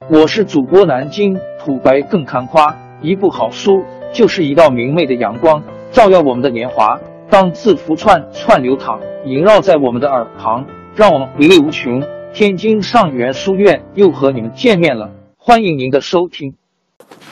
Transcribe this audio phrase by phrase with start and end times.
[0.00, 7.00] 我是主播南京土白更看花，一部好书就是一道明媚的阳光，照耀我们的年华。
[7.30, 12.04] 当字符串串流淌，萦绕在我们的耳旁，让我们回味无穷。
[12.34, 16.54] 天津上元书院又和你们见面了，欢迎您的收听。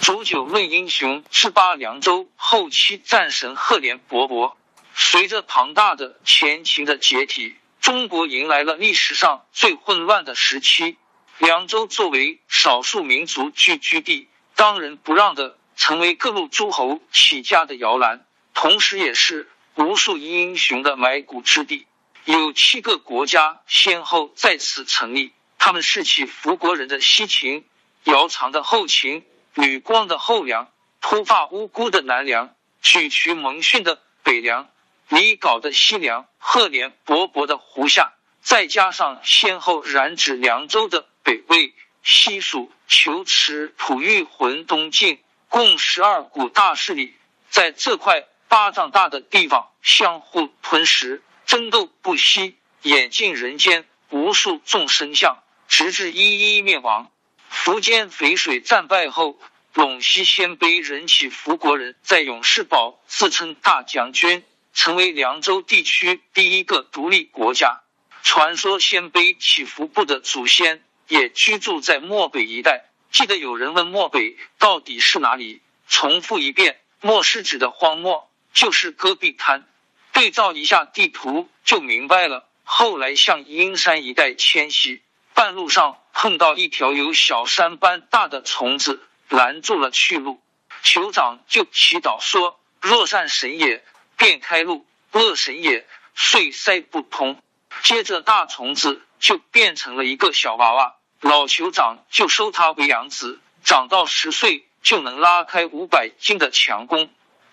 [0.00, 4.54] 煮酒论英雄，十八凉州后期战神赫连勃勃。
[4.94, 10.96] 随着庞大的前秦的解体，中国迎来了历史上最混乱的时期。
[11.38, 21.86] 凉州作为少数民族聚居地，当仁不让的成为各路诸侯起家的摇篮，同时也是无数英雄的埋骨之地。
[22.24, 27.64] 有七个国家先后在此成立，他们是起伏国人的西秦、
[28.04, 34.70] 姚苌的后秦、吕光的后梁、秃发乌孤的南梁、沮渠蒙逊的北梁、
[35.08, 41.06] 李杲的西梁、赫连勃勃的胡夏，再加上先后染指凉州的。
[41.24, 47.14] 北魏、西蜀、求池、吐谷浑、东晋，共十二股大势力，
[47.48, 57.10] 在这块巴掌大的地方相互吞食、争斗不息，演尽人间无数众生相，直至一一灭亡。
[57.50, 59.40] 苻坚淝水战败后，
[59.72, 64.44] 陇西鲜卑人起伏国人在永世堡自称大将军，
[64.74, 67.80] 成为凉州地区第一个独立国家。
[68.22, 70.82] 传说鲜卑起伏部的祖先。
[71.08, 72.84] 也居住在漠北一带。
[73.10, 75.62] 记得有人问漠北到底是哪里？
[75.86, 79.68] 重复一遍，漠是指的荒漠，就是戈壁滩。
[80.12, 82.48] 对照一下地图就明白了。
[82.64, 85.02] 后来向阴山一带迁徙，
[85.34, 90.40] 半路上碰到一条有小山般大的虫子，拦住了去路。
[90.82, 93.84] 酋长就祈祷说：“若善神也，
[94.16, 97.42] 便开路；恶神也，遂塞不通。”
[97.82, 99.02] 接着大虫子。
[99.20, 107.08] 就变成了一个小娃娃，老酋长就收他为养子，长到十岁就能拉开五百斤的强弓，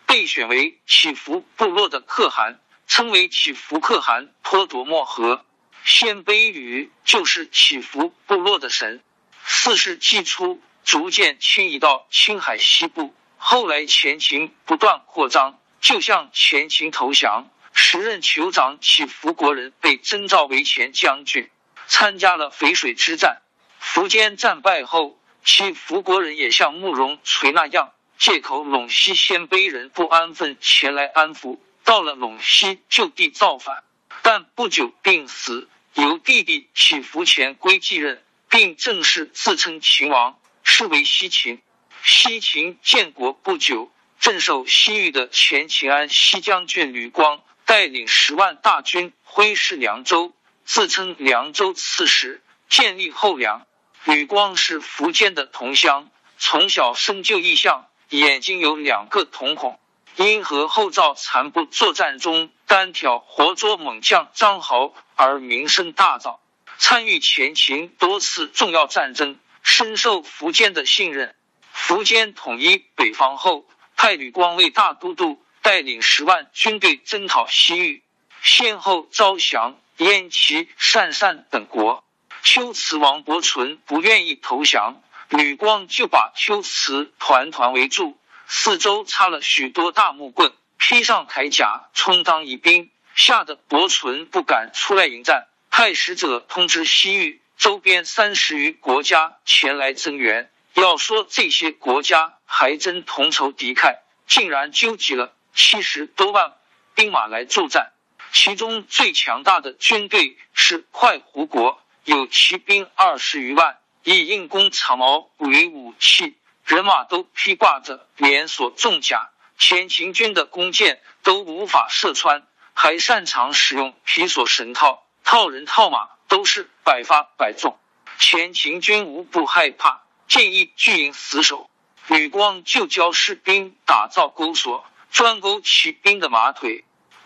[0.05, 5.45] 被选为祈福部落的可汗，称为祈福可汗托夺莫和。
[5.85, 9.01] 鲜卑语就是祈福部落的神。
[9.45, 17.50] 四世纪初，逐渐迁移到青海西部，后来前秦不断扩张，就向前秦投降。
[17.84, 21.50] 时任酋长祈福国人被征召为前将军。
[21.88, 23.42] 参加了淝水之战，
[23.81, 33.84] 苻坚战败后，其苻国人也像慕容垂那样，借口陇西鲜卑人不安分前来安抚，到了陇西就地造反，
[34.22, 41.59] 但不久病死，由弟弟起伏前归继任，并正式自称秦王，是为西秦。
[42.03, 50.33] 西秦建国不久，镇守西域的前秦安西将军吕光带领十万大军挥师凉州。
[50.65, 53.65] 自称凉州刺史，建立后梁。
[54.03, 59.79] 吕光是苻坚的同乡，从小生就异象，眼睛有两个瞳孔。
[60.17, 66.39] 因和后赵残部作战中单挑活捉猛将张豪而名声大噪，
[66.77, 71.33] 参与前秦多次重要战争，深受苻坚的信任。
[71.73, 73.65] 苻坚统一北方后，
[73.95, 78.03] 派吕光为大都督，带领十万军队征讨西域，
[78.41, 79.77] 先后招降。
[79.97, 82.03] 燕齐、鄯善等国，
[82.44, 88.17] 龟兹王伯纯不愿意投降，吕光就把龟兹团团围住，
[88.47, 100.50] 四周插了许多大木棍，披上铠甲充当疑兵，吓得伯纯不敢出来迎战，派使者通知西域周边三十余国家前来增援。
[100.73, 106.53] 要说这些国家还真同仇敌忾，竟然纠集了七十多万
[106.95, 107.91] 兵马来助战。
[108.34, 127.78] 其中最强大的军队是快胡国，有骑兵二十余万，以硬弓长矛为武器，人马都披挂着连锁重甲，前秦军的弓箭都无法射穿，还擅长使用皮索绳套，套人套马都是百发百中，
[128.18, 131.69] 前秦军无不害怕，建议拒营死守。
[132.07, 136.86] 吕光就教士兵打造钩索，专钩骑兵的马腿。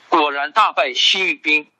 [0.10, 1.72] 果然大败西域兵，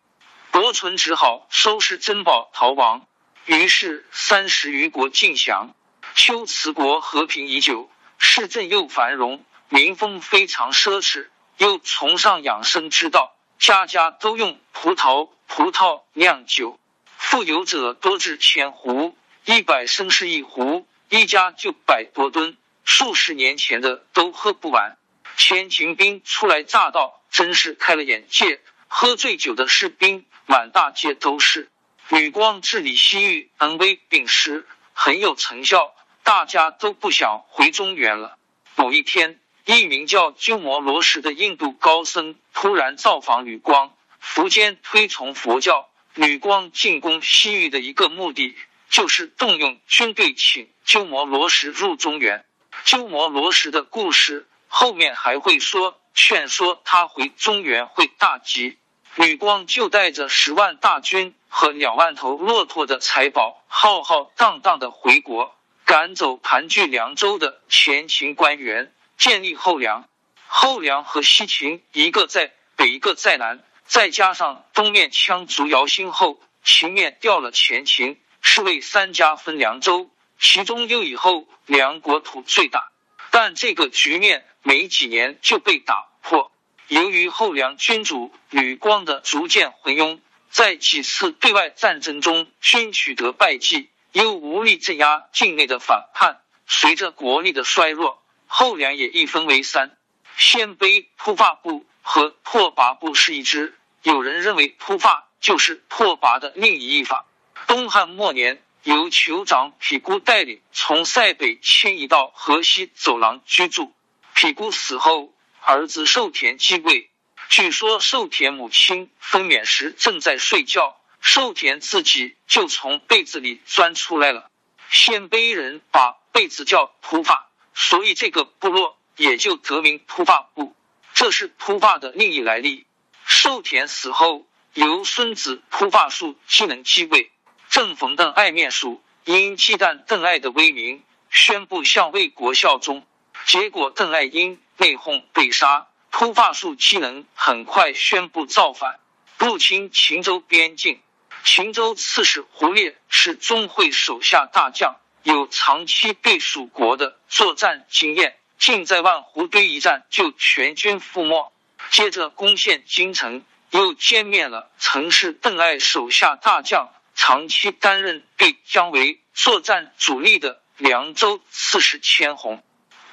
[0.52, 3.08] 伯存只好收拾珍宝逃亡。
[3.46, 5.76] 于是三十余国尽降。
[6.16, 16.80] 龟兹国和平已久，市镇又繁荣，民风非常奢侈，又崇尚养生之道，家家都用葡萄葡萄酿酒。
[17.18, 24.98] 富有者多至千壶，一百升是一壶，一家就百多吨，数十年前的都喝不完。
[25.38, 27.22] 前秦兵初来乍到。
[27.32, 31.70] 真是开了眼界，喝醉酒的士兵满大街都是。
[32.08, 35.94] 吕光治理西域恩威并施，很有成效，
[36.24, 38.38] 大家都不想回中原了。
[38.78, 43.94] 某一天，一名叫鸠摩罗什的印度高僧突然造访吕光。
[44.24, 48.56] 苻坚推崇佛教，吕光进攻西域的一个目的
[48.90, 52.46] 就是动用军队，请鸠摩罗什入中原。
[52.86, 54.48] 鸠摩罗什的故事
[54.78, 58.78] 后面还会说，劝说他回中原会大吉。
[59.16, 65.56] 吕光就带着十万大军和两万头骆驼的财宝，浩浩荡荡的回国，
[65.86, 70.10] 赶走盘踞凉州的前秦官员，建立后梁。
[70.46, 82.92] 后梁和西秦一个在北，一个在南，再加上东面羌族姚兴后，秦面掉了前秦，是为三家分凉州，其中又以后梁国土最大。
[83.38, 86.54] 但这个局面没几年就被打破。
[86.88, 99.98] 由于后梁君主吕光的逐渐昏庸，在几次对外战争中均取得败绩，又无力镇压境内的反叛，随着国力的衰弱，后梁也一分为三：
[100.38, 103.78] 鲜卑突发部和拓跋部是一支。
[104.02, 107.26] 有人认为突发就是拓跋的另一译法。
[107.68, 113.94] 东汉末年，由酋长匹孤带领从塞北迁移到河西走廊居住。
[114.34, 115.34] 匹孤死后。
[115.68, 117.10] 儿子寿田继位，
[117.50, 124.52] 据说寿田母亲分娩时正在睡觉，寿田自己就从被子里钻出来了。
[124.92, 130.76] 鲜卑人把被子叫秃发，所以这个部落也就得名秃发部。
[131.16, 132.86] 这是秃发的另一来历。
[133.26, 134.46] 寿田死后，
[134.76, 137.32] 由孙子秃发术继能继位。
[137.76, 143.06] 正逢邓艾灭蜀，因忌惮邓艾的威名，宣布向魏国效忠。
[143.46, 149.02] 结果邓艾因内讧被杀，秃发术机能很快宣布造反，
[149.38, 151.02] 入侵秦州边境。
[151.44, 161.52] 秦州刺史胡烈是钟会手下大将，有长期对蜀国的作战经验，竟在万湖堆一战就全军覆没。
[161.92, 172.64] 接着攻陷京城，又歼灭了曾是邓艾手下大将、长期担任对姜维作战主力的凉州刺史千红。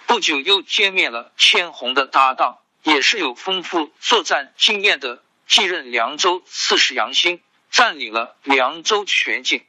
[0.06, 7.40] 不久又歼灭了千红的搭档，也是有丰富作战经验的继任凉州刺史杨兴，
[7.70, 9.64] 占领了凉州全境。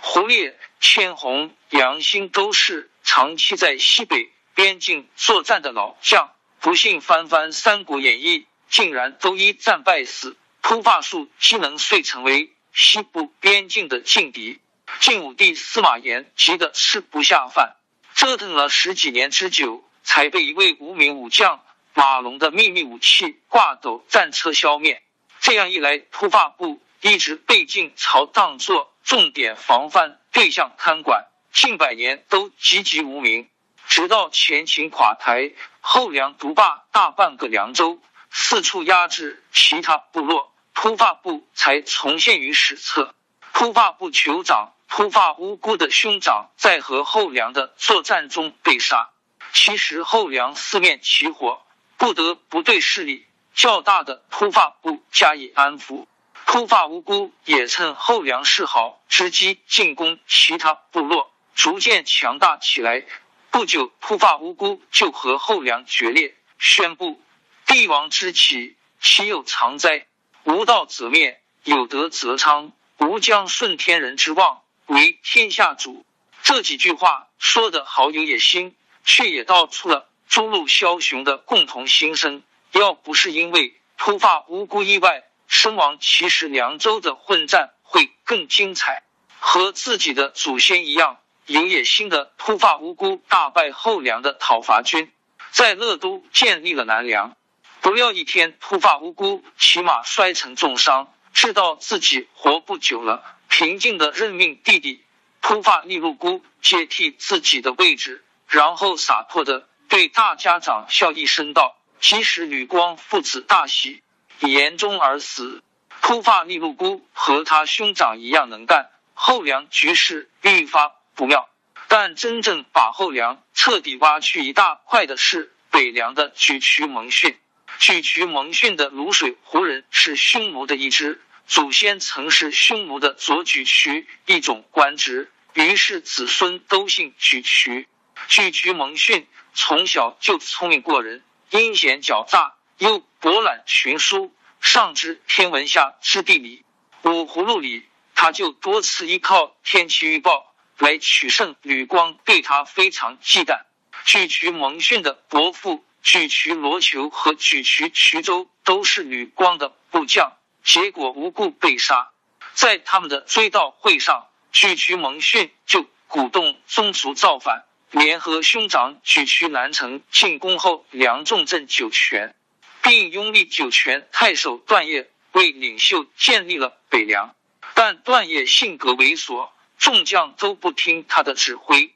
[0.00, 10.36] 胡烈、千红、杨兴都是长期在西北边境作战的老将，不幸翻翻《三国演义》，竟然都一战败死。
[10.60, 14.60] 秃发术机能遂成为西部边境的劲敌，
[15.00, 17.74] 晋武帝司马炎急得吃不下饭。
[18.14, 21.60] 折腾了十几年之久，才被一位无名武将
[21.92, 25.02] 马龙的秘密武器挂斗战车消灭。
[25.40, 33.48] 这样一来，突发部一直被晋朝当作重点防范对象看管，近百年都籍籍无名。
[33.88, 35.50] 直到前秦垮台，
[35.80, 38.00] 后梁独霸大半个凉州，
[38.30, 43.12] 四处压制其他部落，秃发部才重现于史册。
[43.52, 44.74] 秃发部酋长。
[44.86, 49.10] 秃发无辜的兄长在和后梁的作战中被杀。
[49.52, 51.60] 其实后梁四面起火，
[51.98, 56.06] 不得不对势力较大的秃发部加以安抚。
[56.46, 63.04] 秃发无辜也趁后梁示好之机进攻其他部落，逐渐强大起来。
[63.50, 67.20] 不久，秃发无辜就和后梁决裂，宣布：
[67.66, 70.06] 帝王之起，岂有常哉？
[70.48, 72.72] 无道则灭，有德则昌。
[73.00, 74.62] 吾将顺天人之望。
[74.86, 76.06] 为天下主，
[76.42, 78.74] 这几句话说的好有野心，
[79.04, 82.42] 却也道出了诸路枭雄的共同心声。
[82.72, 89.02] 要不是因为突发无辜意外身亡，其实凉州的混战会更精彩。
[89.38, 95.12] 和自己的祖先一样有野心的突发无辜大败后梁的讨伐军，
[95.50, 97.36] 在乐都建立了南梁。
[97.80, 103.24] 不料一天，突发无辜骑马摔成重伤，知道自己活不久了。
[103.48, 105.02] 平静的任命弟弟
[105.40, 114.02] 秃发利禄姑接替自己的位置，然后洒脱的对大家长笑一声道：“即使吕光父子大喜，
[114.40, 115.62] 言中而死。
[116.02, 121.48] 秃发利禄姑和他兄长一样能干，后梁局势愈发不妙。
[121.88, 127.38] 但真正把后梁彻底挖去一大块的是北凉的沮渠蒙逊。
[127.78, 137.88] 沮渠蒙逊的卤水胡人是匈奴的一支。”祖先曾是匈奴的左举渠一种官职，于是子孙都姓举渠。
[138.28, 146.66] 举渠蒙逊从小就聪明过人，阴险狡诈，又博览群书，上知天文，下知地理。
[147.04, 151.56] 五葫芦里，他就多次依靠天气预报来取胜。
[151.62, 153.62] 吕光对他非常忌惮。
[154.04, 162.12] 沮渠蒙逊的伯父沮渠罗求和沮渠衢州都是吕光的部将，结果无故被杀。
[162.54, 172.34] 在他们的追悼会上，沮渠蒙逊就鼓动宗族造反，联合兄长沮渠南城进攻后，梁重镇酒泉，
[172.80, 177.34] 并拥立酒泉太守段业为领袖，建立了北凉。
[177.74, 181.92] 但段业性格猥琐，众将都不听他的指挥。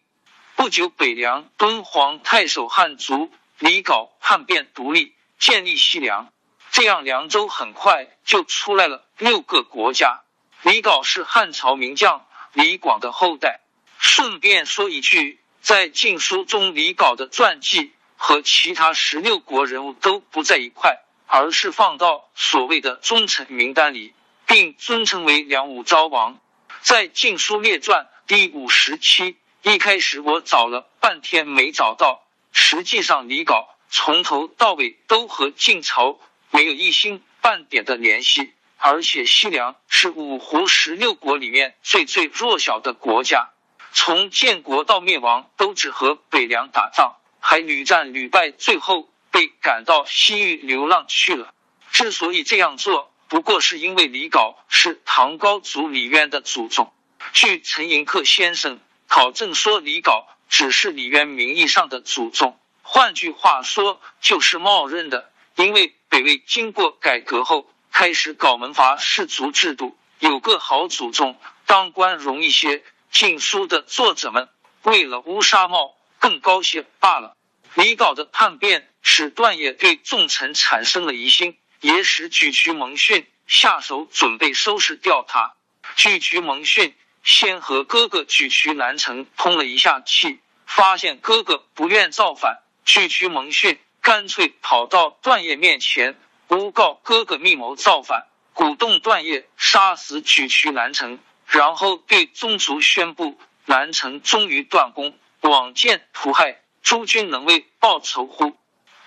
[0.55, 6.33] 不久，北凉敦煌太守汉族李杲叛变独立，建立西凉，
[6.73, 10.23] 这样凉州很快就出来了六个国家。
[10.63, 13.61] 李杲是汉朝名将李广的后代。
[13.99, 24.13] 顺便说一句，在《晋书》中，李杲的传记和其他十六国人物都不在一块，而是放到所谓的忠臣名单里，
[24.45, 26.41] 并尊称为梁武昭王。
[26.81, 29.37] 在《晋书列传》第五十七。
[29.63, 43.51] 一开始我找了半天没找到，实际上李杲从头到尾都和晋朝没有一星半点的联系，而且西凉是五胡十六国里面最最弱小的国家，
[43.93, 51.53] 从建国到灭亡都只和北凉打仗，还屡战屡败，最后被赶到西域流浪去了。
[51.91, 56.93] 之所以这样做，不过是因为李杲是唐高祖李渊的祖宗。
[57.33, 58.79] 据陈寅恪先生。
[59.09, 65.33] 考证说，李杲只是李渊名义上的祖宗，换句话说，就是冒认的。
[65.57, 72.85] 因为北魏经过改革后，开始搞门阀士族制度，有个好祖宗，当官容易些。
[73.11, 74.49] 禁书的作者们
[74.83, 77.35] 为了乌纱帽更高些罢了。
[77.75, 85.55] 李杲的叛变使段业对众臣产生了疑心，也使沮渠蒙逊下手准备收拾掉他。
[85.97, 86.95] 沮渠蒙逊。
[87.23, 108.57] 先和哥哥沮渠南城通了一下气，发现哥哥不愿造反，沮渠蒙逊干脆跑到段业面前，诬告哥哥密谋造反，鼓动段业杀死沮渠南城，然后对宗族宣布南城终于断供，枉见屠害，诸君能为报仇乎？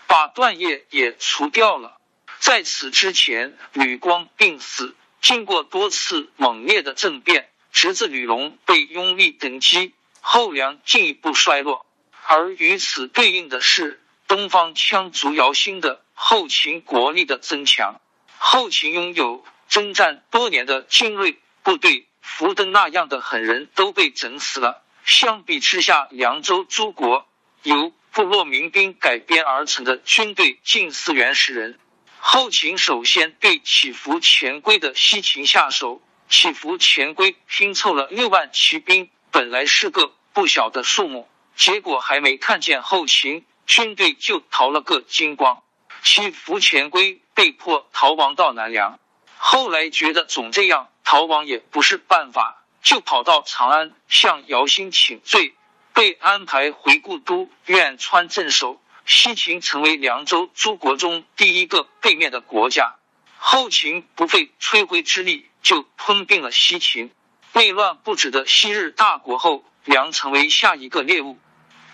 [0.08, 1.98] 把段业也除掉了。
[2.40, 7.50] 在此之前，吕光病死，经过多次猛烈的政变。
[7.76, 11.86] 侄子吕龙被拥立登基，后梁进一步衰落。
[12.26, 18.00] 而与此对应的是，东方羌族姚兴的后秦国力的增强。
[18.38, 24.82] 后秦拥有征战多年的精锐部队，福登那样的狠人都被整死了。
[25.04, 27.28] 相比之下，凉州诸国
[27.64, 31.78] 由部落民兵改编而成的军队近似原始人。
[32.20, 36.02] 后秦首先对起伏前规的西秦下手。
[36.28, 45.62] 起伏前规拼凑了六万骑兵，本来是个不小的数目，结果还没看见后勤军队就逃了个精光。
[46.04, 49.00] 起伏前规被迫逃亡到南梁，
[49.38, 55.56] 后来觉得总这样逃亡也不是办法，就跑到长安向姚兴请罪，
[55.94, 58.82] 被安排回故都苑川镇守。
[59.06, 62.96] 西秦成为凉州诸国中第一个被灭的国家。
[63.38, 65.48] 后秦不费吹灰之力。
[65.66, 67.12] 就吞并了西秦，
[67.54, 71.40] 内乱不止的昔日大国后梁成为下一个猎物。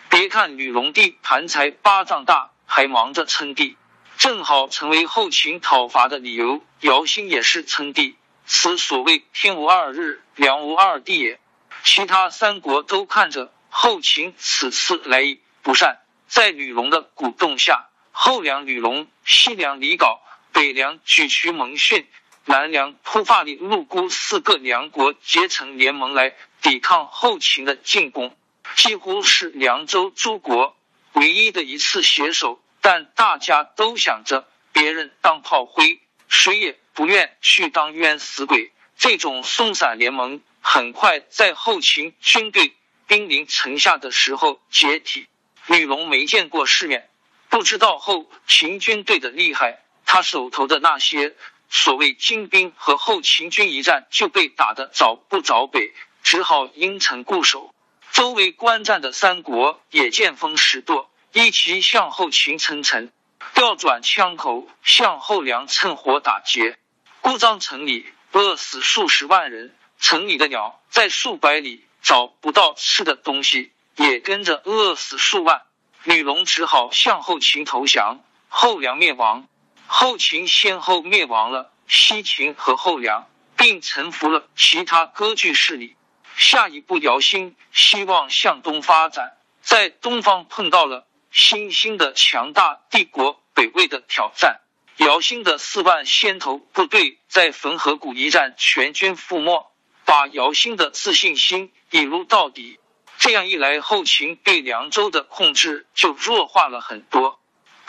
[0.10, 3.78] 别看吕龙帝盘才八丈大，还忙着称帝，
[4.18, 6.62] 正好成为后秦讨伐的理由。
[6.82, 11.40] 姚兴也是称帝，此所谓天无二日，梁无二帝也。
[11.86, 20.20] 其他三国都看着后秦此次来意不善，在吕龙的鼓动下，后梁吕龙、西凉李杲、
[20.52, 22.06] 北凉沮渠蒙逊。
[22.46, 28.36] 南梁突发里陆孤四个梁国结成联盟来抵抗后秦的进攻，
[28.76, 30.76] 几乎是凉州诸国
[31.14, 32.60] 唯一的一次携手。
[32.82, 38.72] 但大家都想着别人当炮灰，谁也不愿去当冤死鬼。
[38.98, 42.74] 这种松散联盟很快在后秦军队
[43.06, 45.28] 兵临城下的时候解体。
[45.68, 47.08] 吕龙没见过世面，
[47.50, 51.36] 不知道后秦军队的厉害，他手头的那些。
[51.74, 57.74] 所谓精兵和后秦军一战就被打得找不着北，只好因城固守。
[58.12, 63.14] 周围观战的三国也见风使舵，一齐向后秦称臣，
[63.54, 66.78] 调转枪口向后梁趁火打劫。
[67.22, 75.62] 故障城里饿死数十万人，城里的鸟在数百里找不到吃的东西，也跟着饿死数万。
[76.04, 79.48] 吕龙只好向后秦投降，后梁灭亡。
[79.94, 85.98] 后秦先后灭亡了西秦和后梁，并臣服了其他割据势力。
[86.38, 94.62] 下一步，姚兴希望向东发展，在东方碰到了新兴的强大帝国北魏的挑战。
[94.96, 99.74] 姚兴的四万先头部队在汾河谷一战全军覆没，
[100.06, 102.80] 把姚兴的自信心一撸到底。
[103.18, 107.41] 这样一来，后秦对凉州的控制就弱化了很多。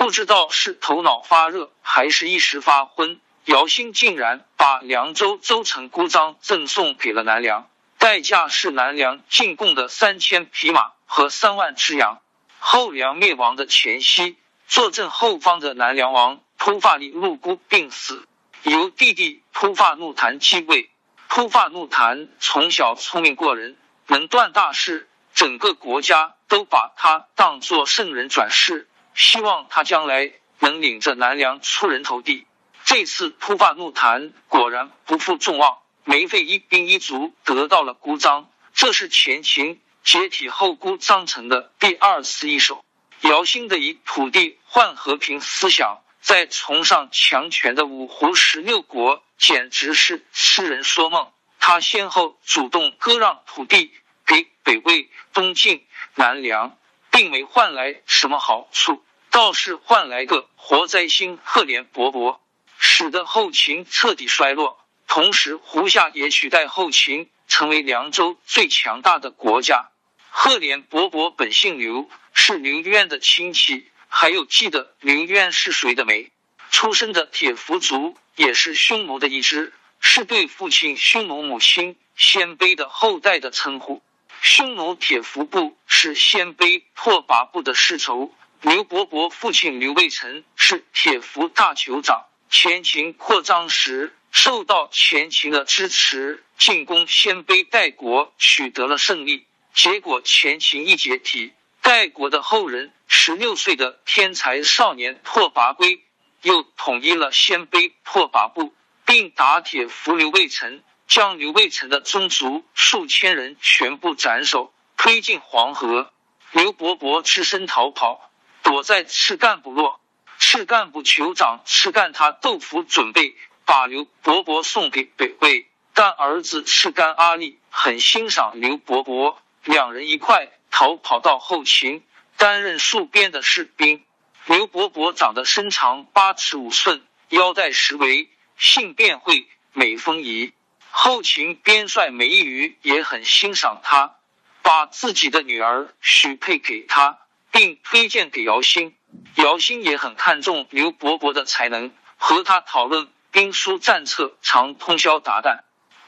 [0.02, 12.21] 不知道是头脑发热，还是一时发昏，姚兴竟然把凉州州城孤张赠送给了南梁，代价是南梁进贡的三千匹马和三万只羊。
[12.59, 16.40] 后梁灭亡的前夕，坐镇后方的南梁王。
[16.59, 18.26] 突发力入孤病死，
[18.64, 20.90] 由弟弟突发怒谈继位。
[21.28, 23.76] 突发怒谈从小聪明过人，
[24.09, 32.47] 能断大事，整个国家都把他当作圣人转世，希望他将来能领着南梁出人头地。
[32.85, 42.85] 这次突发怒谈果然不负众望，没费一兵一卒得到了孤张，这是前秦解体后孤张成的第二次一手。
[43.21, 45.99] 姚兴的以土地换和平思想。
[46.23, 51.33] 在崇尚强权的五胡十六国，简直是痴人说梦。
[51.59, 53.90] 他先后主动割让土地
[54.25, 56.78] 给北魏、东晋、南梁，
[57.12, 62.38] 并没换来什么好处，倒是换来个活灾星赫连勃勃，
[62.78, 64.85] 使得后秦彻底衰落。
[65.07, 69.90] 同时，胡夏也取代后秦，成为凉州最强大的国家。
[70.31, 73.87] 赫连勃勃本姓刘，是刘渊的亲戚。
[74.09, 76.33] 还有记得刘渊是谁的没？
[76.71, 84.02] 出生的铁服族也是匈奴的一支，是对父亲匈奴母亲鲜卑的后代的称呼。
[84.45, 88.35] 匈奴铁服部是鲜卑拓跋部的世仇。
[88.61, 92.27] 刘伯伯父亲刘卫成是铁服大酋长。
[92.51, 99.47] 前秦扩张时受到前秦的支持，进攻鲜卑代国取得了胜利。
[99.75, 101.53] 结果前秦一解体。
[101.81, 106.02] 代国的后人，十六岁的天才少年拓跋圭，
[106.43, 108.75] 又统一了鲜卑拓跋部，
[109.07, 116.11] 并打铁伏刘卫成，将刘卫成的宗族数千人全部斩首，推进黄河。
[116.53, 118.31] 刘伯伯只身逃跑，
[118.63, 120.01] 躲在赤干部落。
[120.39, 130.51] 赤干部酋长赤干他豆腐准备把刘伯伯送给北魏，但儿子赤干阿力很欣赏刘伯伯，两人一块。
[130.71, 132.03] 逃跑到后秦，
[132.39, 134.03] 担任戍边的士兵。
[134.47, 140.55] 刘伯伯长得身长八尺五寸，腰带十围，性变会，美风仪。
[140.95, 144.17] 后秦边帅梅鱼也很欣赏他，
[144.63, 147.19] 把自己的女儿许配给他，
[147.50, 148.95] 并推荐给姚兴。
[149.37, 155.63] 姚兴也很看重刘伯伯的才能，和他讨论兵书战策，常通宵达旦。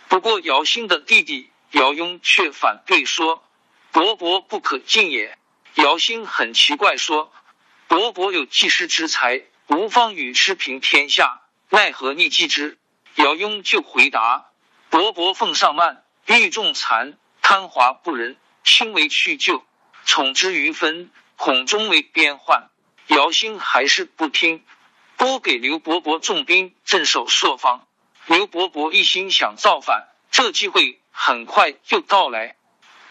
[0.09, 3.43] 不过姚兴的弟弟姚雍却反对说。
[3.91, 5.39] 伯伯不可敬也。
[5.75, 7.33] 姚兴很奇怪，说
[7.87, 12.77] ：“伯伯有济世之才，无方与之平天下，奈何逆击之？”
[13.15, 14.51] 姚雍就回答
[14.95, 19.65] ：“伯伯奉上慢，欲重残，贪华不仁，轻为去就，
[20.05, 22.71] 宠之于分，恐终为边患。”
[23.09, 24.65] 姚兴还是不听，
[25.17, 27.89] 拨给刘伯伯重兵镇守朔方。
[28.27, 32.55] 刘伯伯一心想造反，这机会很快就到来。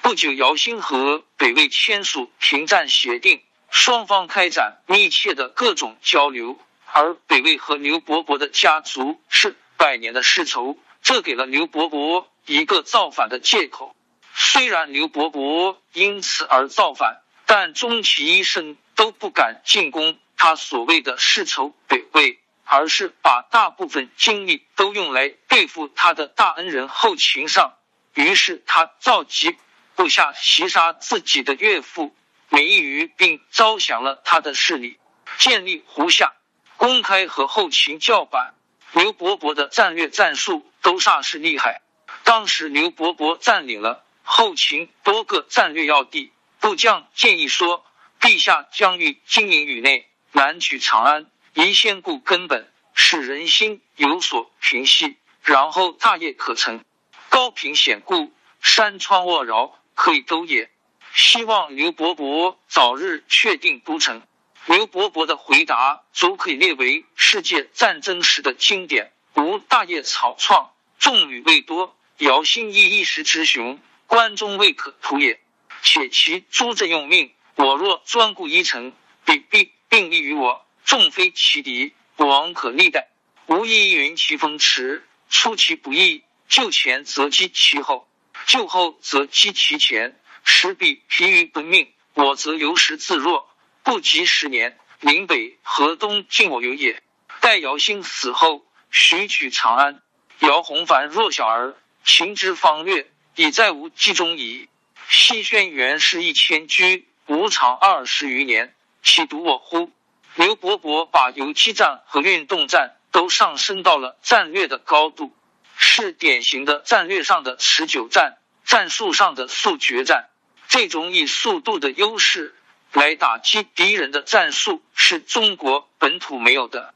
[0.01, 6.57] 不久，姚兴和北魏签署停战协定，双方开展密切的各种交流。
[6.93, 13.95] 而北魏和刘伯伯的家族是百年的世仇，这给了刘伯伯一个造反的借口。
[14.33, 27.73] 虽然刘伯伯因此而造反，但终其一生都不敢进攻他所谓的世仇北魏，而是把大部分精力都用来对付他的大恩人后秦上。
[28.15, 29.55] 于是他召集。
[29.95, 32.15] 部下袭杀自己的岳父
[32.49, 34.97] 梅于，并招降了他的势力，
[35.37, 36.33] 建立胡夏，
[36.77, 38.55] 公开和后秦叫板。
[38.93, 41.81] 刘伯伯的战略战术都煞是厉害。
[42.23, 47.85] 当时刘伯伯占领了后秦多个战略要地，部将建议说
[48.21, 56.83] ：“陛下将欲经营宇内，南取长安，宜先固根本，使人心有所平息，然后大业可成。
[57.29, 60.71] 高平险固，山川沃饶。”可以都也，
[61.13, 64.23] 希望刘伯伯早日确定都城。
[64.65, 69.11] 刘伯伯的回答足可以列为世界战争史的经典。
[69.35, 75.41] 吾大业草创，众旅未多，姚兴亦一时之雄，关中未可图也。
[75.81, 78.93] 且其诸阵用命，我若专顾一城，
[79.25, 83.09] 必必并立于我，众非其敌，我王可历代。
[83.47, 88.07] 吾亦云其风驰，出其不意，就前则击其后。
[88.45, 93.52] 救后则击其前，时必疲于奔命；我则由时自若，
[93.83, 97.03] 不及十年，临北、河东尽我有也。
[97.41, 100.01] 待姚兴死后，许取长安。
[100.39, 104.69] 姚弘凡弱小儿，秦之方略，已在无计中矣。
[105.09, 109.91] 西轩原是一千居，吾长二十余年，岂独我乎？
[110.35, 115.35] 刘伯伯把游击战和运动战都上升到了战略的高度，
[115.75, 120.29] 是典型的战略上的持久战，战术上的速决战。
[120.69, 122.55] 这种以速度的优势
[122.93, 126.93] 来打击敌人的战术，是中国本土没有的。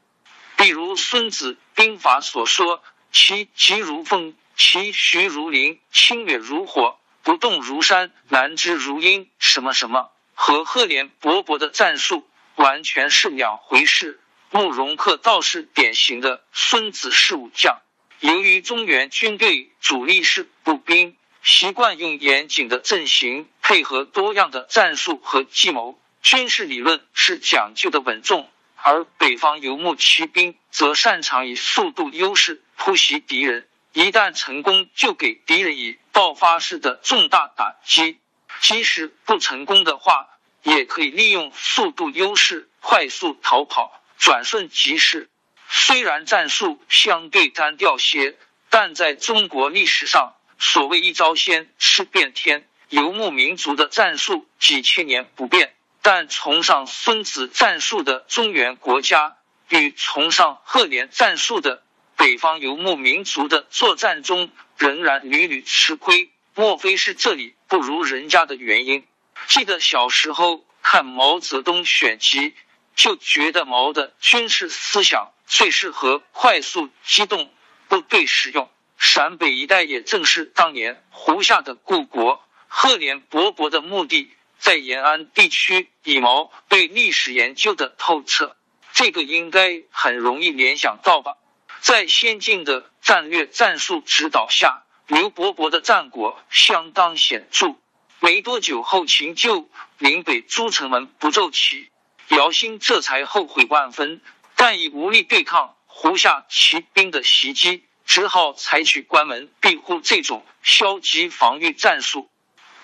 [0.55, 2.81] 比如《孙子兵法》所说。
[3.09, 9.31] 其疾如风，其徐如林，侵略如火，不动如山，难知如阴。
[9.39, 14.19] 什么什么和赫连勃勃的战术完全是两回事。
[14.51, 17.79] 慕容克倒是典型的孙子式武将。
[18.19, 28.49] 由于中原军队主力是步兵，习惯用严谨的阵型配合多样的战术和计谋，军事理论是讲究的稳重。
[28.77, 38.19] 而北方游牧骑兵则擅长以速度优势突袭敌人，一旦成功，就给敌人以爆发式的重大打击；
[38.61, 40.29] 即使不成功的话，
[40.63, 45.29] 也可以利用速度优势快速逃跑，转瞬即逝。
[45.67, 48.37] 虽然战术相对单调些，
[48.69, 55.73] 但在中国历史上，所谓一招鲜吃遍天，游牧民族的战术几千年不变。
[56.01, 59.35] 但崇尚孙子战术的中原国家
[59.67, 61.83] 与崇尚赫连战术的
[62.15, 66.31] 北方游牧民族的作战中，仍然屡屡吃亏。
[66.55, 69.05] 莫非是这里不如人家的原因？
[69.47, 72.53] 记得小时候看毛泽东选集，
[72.95, 77.51] 就觉得毛的军事思想最适合快速机动
[77.89, 78.69] 部队使用。
[78.97, 82.41] 陕北一带也正是当年胡夏的故国，
[82.79, 84.29] 赫连勃勃的目的。
[84.59, 88.55] 在延安地区，以毛对历史研究的透彻，
[88.93, 91.37] 这个应该很容易联想到吧？
[91.79, 97.75] 在先进的战略战术指导下，刘伯伯的战果相当显著。
[98.19, 101.89] 没多久，后秦就临北诸城门不奏起，
[102.27, 104.21] 姚兴这才后悔万分，
[104.55, 112.29] 但已无力对抗胡夏骑兵的袭击，只好采取关门闭户这种消极防御战术。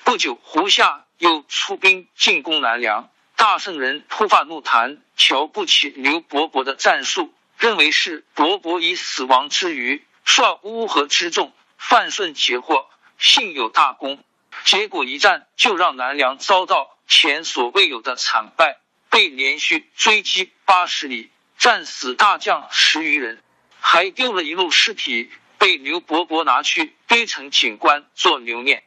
[0.04, 1.06] 不久，胡夏。
[1.20, 14.22] 又出兵进攻南梁，大圣人突发怒谈，瞧不起刘伯伯的战术，认为是伯伯以死亡之余率乌合之众范顺截获，幸有大功。
[14.66, 23.42] 结果一战就让南梁遭到前所未有的惨败，被连续追击八十里，战死大将十余人，
[23.80, 28.84] 还丢了一路尸体，被刘伯伯拿去堆成景观做留念。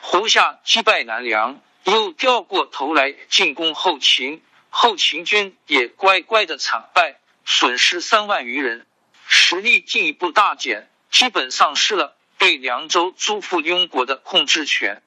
[0.00, 1.60] 胡夏击败南梁。
[1.84, 8.86] 又掉过头来进攻后秦，后秦军也乖乖的惨败，损失三万余人，
[9.26, 15.02] 实力进一步大减，基本丧失了对凉州诸父庸国的控制权。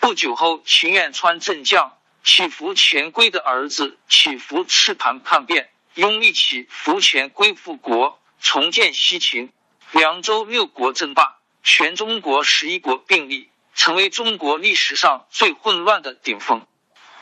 [0.00, 9.52] 不久后，秦远川镇将起伏前归的儿子起伏赤盘叛变，拥立起伏前归复国，重建西秦，
[9.92, 13.50] 凉州六国争霸，全中国十一国并立。
[13.74, 16.66] 成为中国历史上最混乱的顶峰。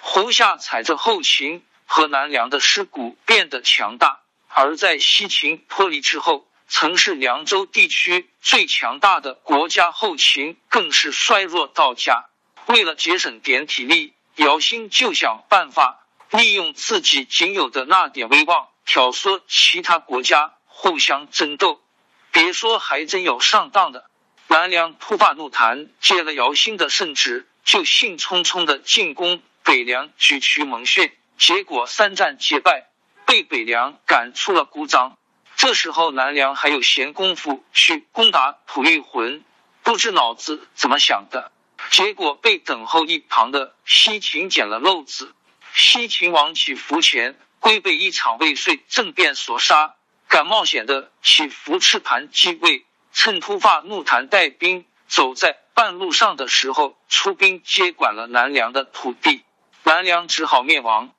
[0.01, 12.27] 胡夏踩着后秦和南梁的尸骨变得强大，而在西秦脱离之后，曾是凉州地区最强大的国家后秦更是衰弱到家。
[12.67, 21.83] 为了节省点体力，姚兴就想办法利用自己仅有的那点威望，挑唆其他国家互相争斗。
[22.31, 24.09] 别说，还真有上当的。
[24.53, 32.91] 南梁突发怒谈，接了姚兴的圣旨，就兴冲冲的进攻北凉，举渠蒙逊，结果三战皆败，
[33.25, 35.17] 被北凉赶出了孤张。
[35.57, 39.43] 这时候南梁还有闲工夫去攻打吐谷浑，
[39.83, 41.51] 不知脑子怎么想的，
[41.91, 45.35] 结果被等候一旁的西秦捡了漏子。
[45.73, 49.95] 西秦王起伏前归被一场未遂政变所杀，
[50.29, 52.85] 敢冒险的起伏赤盘继位。
[53.13, 59.45] 趁突发怒谈带兵走在半路上的时候，出兵接管了南梁的土地，
[59.85, 61.11] 南梁只好灭亡。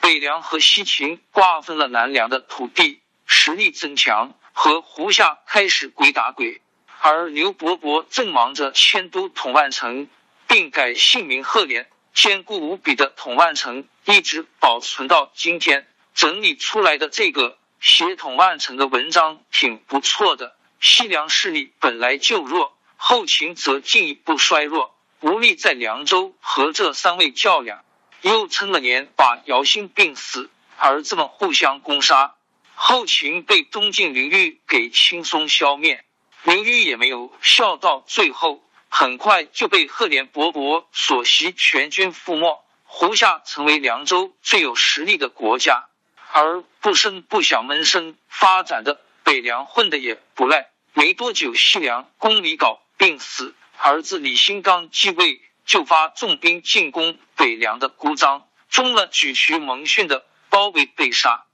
[0.00, 6.62] 北凉和西秦瓜分了南梁的土地，实力增强，和胡夏开始鬼打鬼。
[7.00, 10.08] 而刘伯伯正忙着迁都统万城，
[10.46, 15.86] 并改姓名赫连，坚固无比的统万城一直保存到今天。
[16.14, 20.55] 整理出来的这个写统万城的文章挺不错的。
[20.80, 27.84] 西凉势力本来就弱，后秦则进一步衰弱，无力在凉州和这三位较量，
[28.20, 32.34] 又撑了年，把姚兴病死，儿子们互相攻杀，
[32.74, 36.04] 后秦被东晋刘裕给轻松消灭。
[36.44, 42.64] 刘裕也没有笑到最后，很快就被赫连勃勃所袭，全军覆没。
[42.84, 45.88] 胡夏成为凉州最有实力的国家，
[46.32, 50.70] 而不声不响闷声发展的北凉混的也不赖。
[50.92, 61.44] 没多久，西凉公李杲病死，儿子李兴刚继位，就发重兵进攻北凉的孤张，中了举渠蒙逊的包围被杀。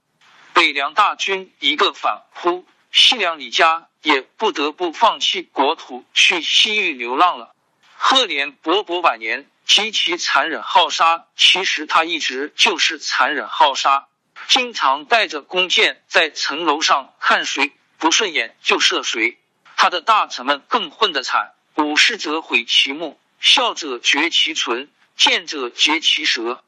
[0.53, 7.55] 北凉大军一个反扑，西凉李家也不得不放弃国土，去西域流浪了。
[7.97, 9.49] 赫连勃勃晚年。
[9.65, 14.09] 极其残忍好杀，其实他一直就是残忍好杀，
[14.47, 19.37] 经常带着弓箭在城楼上看谁不顺眼就射谁。
[19.75, 26.63] 他的大臣们更混得惨，武士者毁其目，笑者绝其唇，见者截其舌。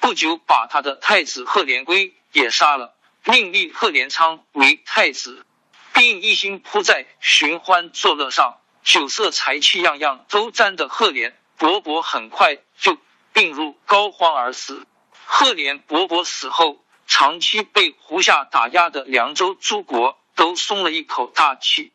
[0.00, 5.46] 不久，把他的太子贺连圭也杀了，另立贺连昌为太子，
[5.92, 11.36] 并一心扑在寻欢作乐上，酒色财气样样都沾的贺连。
[11.56, 12.98] 勃勃很快就
[13.32, 14.86] 病入膏肓而死。
[15.24, 21.92] 赫连勃勃死后，长期被胡夏打压的凉州诸国都松了一口大气。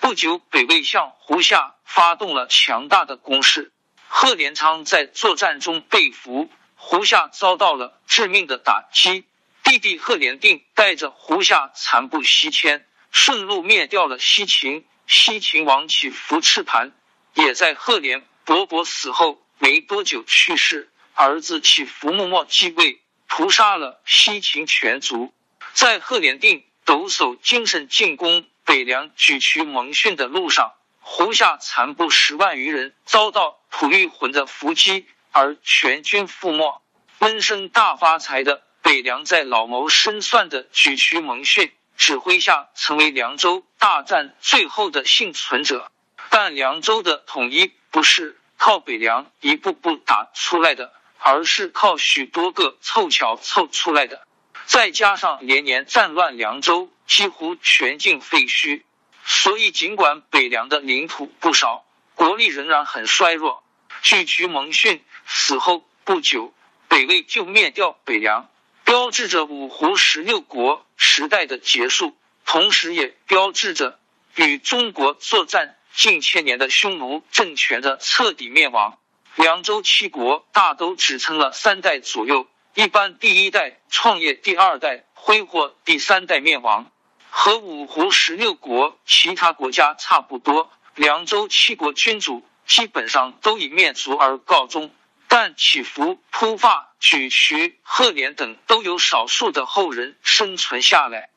[0.00, 3.72] 不久，北魏向胡夏发动了强大的攻势。
[4.06, 9.24] 贺连昌在作战中被俘，胡夏遭到了致命的打击。
[9.64, 14.86] 弟弟贺连定带着胡夏残部西迁，顺路灭掉了西秦。
[15.06, 16.92] 西秦王起伏赤盘
[17.34, 18.26] 也在赫连。
[18.46, 25.32] 勃勃死后没多久去世，儿子起伏木默继位，屠杀了西秦全族。
[25.72, 36.82] 在赫连定抖擞精神进攻北凉举渠蒙逊的路上，胡夏残部十万余人遭到吐欲魂的伏击，而全军覆没。
[37.18, 45.90] 闷声大发财的北凉，在老谋深算的举渠蒙逊指挥下，成为凉州大战最后的幸存者。
[46.30, 47.72] 但凉州的统一。
[47.90, 54.26] 不是靠北凉一步步打出来的，而是靠许多个凑巧凑出来的。
[54.66, 58.82] 再加上连年战乱，凉州几乎全境废墟，
[59.24, 63.62] 所以尽管北凉的领土不少，国力仍然很衰弱。
[64.02, 66.52] 据渠蒙逊死后不久，
[66.88, 68.48] 北魏就灭掉北凉，
[68.84, 73.98] 标志着五胡十六国时代的结束，同时也标志着
[74.36, 75.74] 与中国作战。
[75.94, 79.00] 近千年的匈奴政权的彻底灭亡，
[79.38, 86.90] 凉州七国大都只撑了三代左右，一般第一代创业，第二代挥霍，第三代灭亡。
[87.30, 94.90] 和五胡十六国其他国家差不多，凉州七国君主基本上都以灭族而告终，
[95.28, 101.30] 但起伏、突发、沮渠、赫连等都有少数的后人生存下来。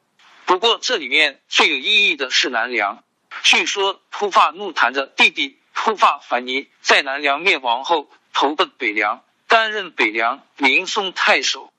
[0.45, 3.03] 不过这里面最有意义的是南凉。
[3.43, 11.73] 据说突发怒檀的弟弟突发凡尼在南梁灭亡后投奔北凉，担任北凉明松太守。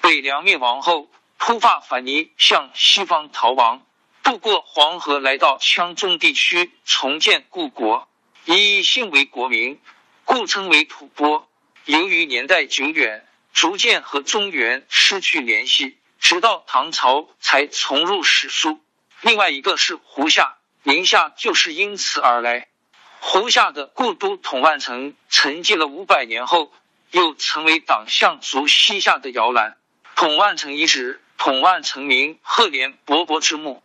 [0.00, 3.84] 北凉灭亡后，突发凡尼向西方逃亡，
[4.22, 8.08] 渡过黄河，来到羌中地区重建故国，
[8.44, 9.80] 以姓为国名，
[10.24, 11.46] 故称为吐蕃。
[11.84, 18.80] 由于年代久远，逐渐和中原失去联系，直到唐朝才重入史书。
[19.22, 20.54] 另外一个是胡夏。
[20.84, 22.68] 宁夏就是因此而来。
[23.20, 26.72] 胡夏的故都统万城沉寂了五百年后，
[27.10, 29.76] 又成为党项族西夏的摇篮。
[30.16, 33.82] 统万城遗址，统万城名赫连勃勃之墓。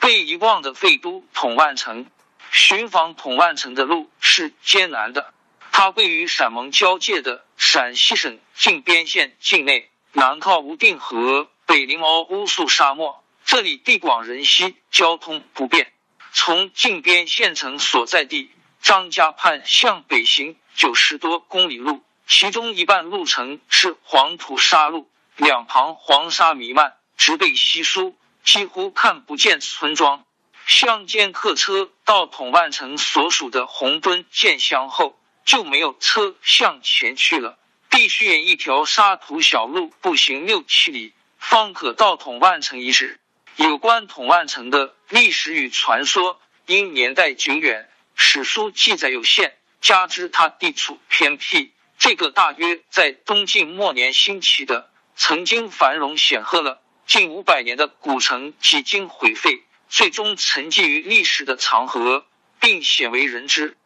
[0.00, 2.06] 被遗忘的废都统万城，
[2.50, 5.32] 寻访统万城的路是艰难的。
[5.72, 13.24] 它位于陕蒙交界的陕西省靖边县境内，南靠无定河，北临毛乌素沙漠。
[13.44, 15.92] 这里地广人稀，交通不便。
[16.32, 18.50] 从靖边县城所在地
[18.84, 30.26] 张家畔向北行九十多公里路，其中一半路程是黄土沙路，两旁黄沙弥漫，植被稀疏，几乎看不见村庄。
[30.66, 43.18] 乡间客车到统万城所属的红墩建乡后，就没有车向前去了，必须沿一条沙土小路步行六七里，方可到统万城遗址。
[43.56, 62.26] 有关统万城的历史与传说，因年代久远，史书记载有限，加之它地处偏僻，这个大约在东晋末年兴起的、曾经繁荣显赫了近五百年的古城，几经毁废，最终沉寂于历史的长河，
[62.60, 63.76] 并鲜为人知。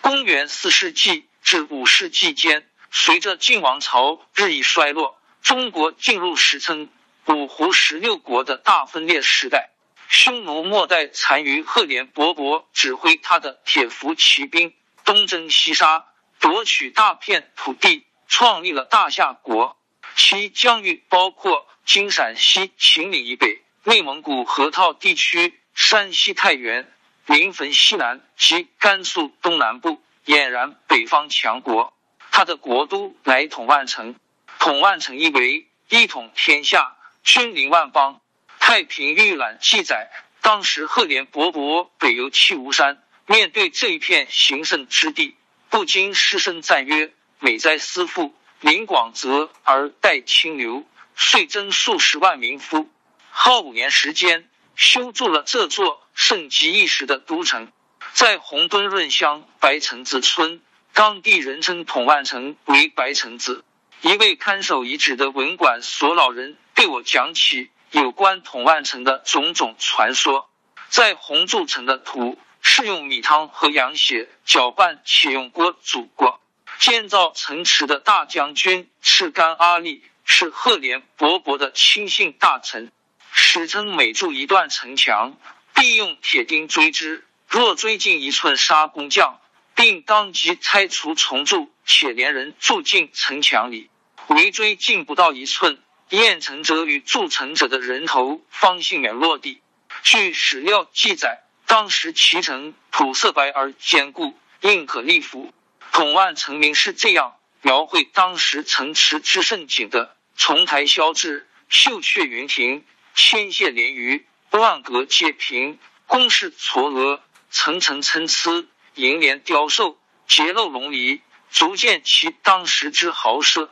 [0.00, 6.90] 公元四世纪至五世纪间，随着晋王朝日益衰落，中国进入史称
[7.26, 9.70] 五胡十六国的大分裂时代。
[10.08, 14.72] 匈奴末代单于赫连勃勃指挥他的铁服骑兵
[15.04, 16.06] 东征西杀，
[16.40, 19.76] 夺取大片土地，创立了大夏国。
[20.14, 26.90] 其疆域包括今陕西秦岭以北、内蒙古河套地区、山西太原、
[27.26, 31.92] 临汾西南及甘肃东南部，俨然北方强国。
[32.30, 34.14] 他的国都乃统万城，
[34.58, 38.20] 统万城意为一统天下，君临万邦。
[38.68, 40.10] 太平御览记载，
[40.42, 45.36] 当时赫连勃勃北游弃吴山，面对这一片行胜之地，
[45.70, 52.90] 不禁失声赞曰：“美哉思妇，临广泽而待清流，遂征数十万民夫，
[53.30, 57.70] 耗五年时间，修筑了这座盛极一时的都城。
[58.14, 60.60] 在红墩润乡白城子村，
[60.92, 63.64] 当地人称统万城为白城子。
[64.00, 70.50] 一位看守遗址的文管所老人对我讲起。”有关统万城的种种传说，
[70.90, 76.38] 在红筑城的土是用米汤和羊血搅拌，且用锅煮过。
[76.78, 82.92] 建造城池的大将军赤干阿力是赫连勃勃的亲信大臣，
[83.32, 85.34] 史称每筑一段城墙，
[85.74, 89.40] 必用铁钉锥之，若锥进一寸杀工匠，
[89.74, 93.88] 并当即拆除重筑，且连人住进城墙里，
[94.26, 95.78] 围锥进不到一寸。
[96.10, 99.60] 验成者与铸成者的人头方幸免落地。
[100.02, 105.52] 据史料记载，当时其城土色白而坚固，硬可立斧。
[105.90, 123.70] 统万城名是这样描绘当时城池之盛景的：重台萧峙，秀阙云亭，千榭连鱼，万阁皆平，宫室嵯峨，层层参差，楹联雕兽，结构龙离，足见其当时之豪奢。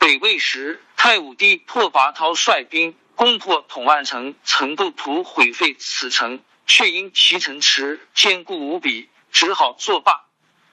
[0.00, 10.24] 北魏时，太武帝拓跋焘率兵攻破统万城，曾构图毁废此城，却因其城池坚固无比，只好作罢。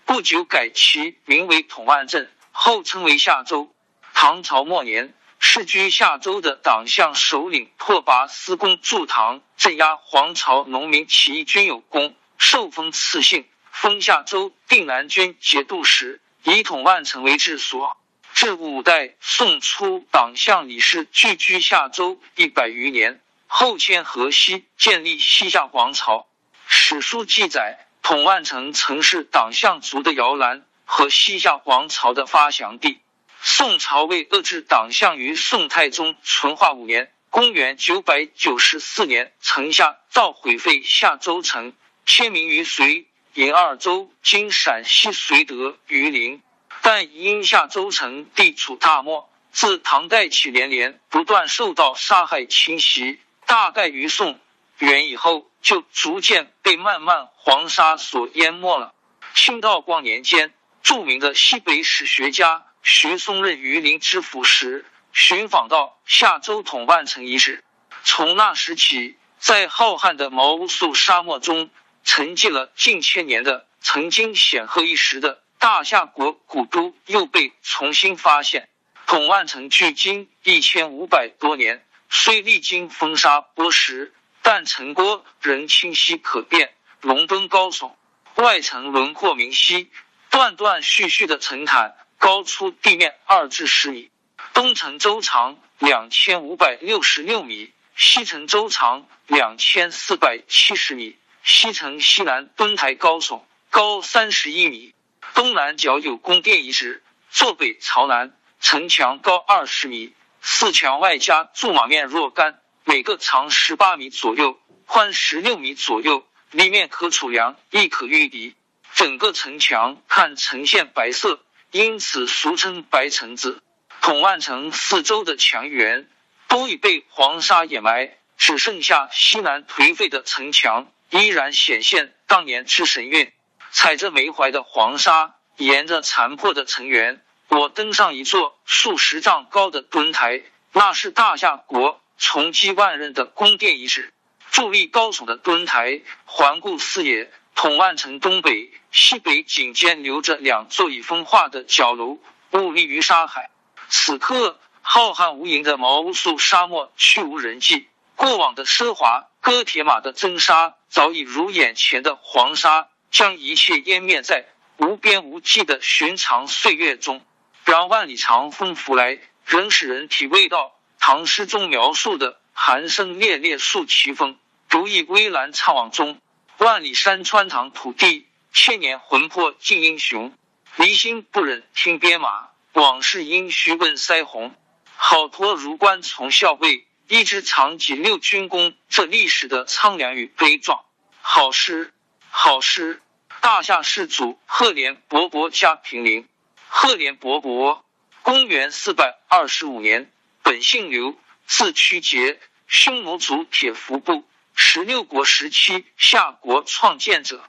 [0.06, 3.70] 不久改其名为统万镇，后称为夏州。
[4.14, 17.97] 唐朝末年，世居夏州的党项首领拓跋思恭助唐镇压黄巢农民起义军有功，受封赐姓，封夏州定南军节度使，以统万城为治所。
[18.40, 26.28] 至五代宋初，党项李氏聚居夏州一百余年，后迁河西，建立西夏王朝。
[26.68, 33.00] 史书记载，统万城曾是党项族的摇篮和西夏王朝的发祥地。
[33.42, 41.74] 宋朝为遏制党项，于宋太宗淳化五年（公元九百九十四年），城下造毁废夏州城，
[42.06, 46.44] 迁民于隋，引二州（今陕西绥德、榆林）。
[46.90, 54.40] 但因夏州城地处大漠，自唐代起连连不断受到杀害侵袭，大概于宋
[54.78, 58.94] 元以后就逐渐被漫漫黄沙所淹没了。
[59.36, 67.66] 清道光年间，著名的西北史学家徐松任榆林知府时，寻访到夏州统万城遗址。
[68.06, 71.70] 从那时起，在浩瀚的毛乌素沙漠中
[72.06, 75.44] 沉寂了近千年的曾经显赫一时的。
[75.60, 78.70] 大夏国古都又被重新发现。
[79.06, 87.94] 统万城距今一千五百多年，虽历经风沙剥蚀，但城郭仍清晰可辨，龙墩高耸，
[88.36, 89.90] 外层轮廓明晰。
[90.30, 94.12] 断断续续的城坦高出地面二至十米。
[94.54, 101.18] 东城周长两千五百六十六米，西城周长两千四百七十米。
[101.44, 104.94] 西城西南墩台高耸，高三十一米。
[105.38, 118.56] 东南角有宫殿遗址，坐北朝南，城墙高二十米，四墙外加驻马面若干，每个长十八米左右，宽十六米左右，里面可储粮，亦可御敌。
[118.96, 123.62] 整个城墙看呈现白色，因此俗称白城子。
[124.02, 126.10] 统万城四周的墙垣
[126.48, 133.32] 都已被黄沙掩埋，只剩下西南颓废的城墙，依然显现当年之神韵。
[133.72, 140.42] 踩着梅槐的黄沙，沿着残破的城垣，我登上一座数十丈高的墩台，
[140.72, 144.14] 那是大夏国重基万仞的宫殿遗址。
[144.52, 152.18] 伫立高耸的墩台，环顾四野，统万城东北、西北颈间留着两座已风化的角楼，
[152.52, 153.50] 兀立于沙海。
[153.90, 162.88] 此刻，浩瀚无垠的毛乌素沙漠去无人迹，过往的奢华，戈铁马的征沙，早已如眼前的黄沙。
[163.12, 164.46] 将一切湮灭在
[164.78, 167.26] 无边无际的寻常岁月中。
[167.66, 174.38] 让万里长风拂来，仍使人体味到唐诗中描述的寒声烈烈树奇风，
[174.70, 176.22] 如意微澜怅惘中。
[176.60, 180.34] 万里山川唐土地，千年魂魄尽英雄。
[180.78, 184.56] 离心不忍听鞭马，往事应须问腮红。
[184.96, 188.74] 好托如关从校尉，一知长戟六军功。
[188.88, 190.86] 这历史的苍凉与悲壮。
[191.22, 191.94] 好诗，
[192.40, 193.02] 好诗！
[193.42, 196.30] 大夏世祖赫连勃勃加平陵。
[196.68, 197.82] 赫连勃勃，
[198.22, 200.12] 公元四百二十五年，
[200.44, 201.16] 本姓刘，
[201.48, 204.24] 字屈节，匈奴族铁服部，
[204.54, 207.44] 十六国时期夏国创建者。